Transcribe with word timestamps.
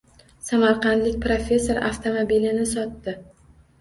Samarqandlik 0.45 1.19
professor 1.27 1.81
avtomobilini 1.91 2.67
sotdi. 2.73 3.15